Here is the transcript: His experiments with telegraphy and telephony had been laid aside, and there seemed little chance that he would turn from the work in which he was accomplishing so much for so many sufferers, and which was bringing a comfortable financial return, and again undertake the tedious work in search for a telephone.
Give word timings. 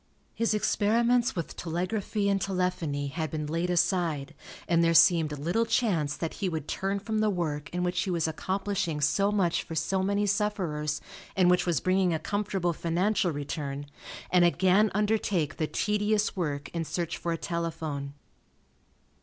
His 0.33 0.55
experiments 0.55 1.35
with 1.35 1.55
telegraphy 1.55 2.27
and 2.27 2.41
telephony 2.41 3.09
had 3.09 3.29
been 3.29 3.45
laid 3.45 3.69
aside, 3.69 4.33
and 4.67 4.83
there 4.83 4.95
seemed 4.95 5.37
little 5.37 5.63
chance 5.67 6.17
that 6.17 6.33
he 6.41 6.49
would 6.49 6.67
turn 6.67 6.97
from 6.97 7.19
the 7.19 7.29
work 7.29 7.69
in 7.69 7.83
which 7.83 8.01
he 8.01 8.09
was 8.09 8.27
accomplishing 8.27 8.99
so 8.99 9.31
much 9.31 9.61
for 9.61 9.75
so 9.75 10.01
many 10.01 10.25
sufferers, 10.25 11.01
and 11.35 11.51
which 11.51 11.67
was 11.67 11.79
bringing 11.79 12.15
a 12.15 12.17
comfortable 12.19 12.73
financial 12.73 13.29
return, 13.31 13.85
and 14.31 14.43
again 14.43 14.89
undertake 14.95 15.57
the 15.57 15.67
tedious 15.67 16.35
work 16.35 16.69
in 16.69 16.83
search 16.83 17.15
for 17.15 17.31
a 17.31 17.37
telephone. 17.37 18.15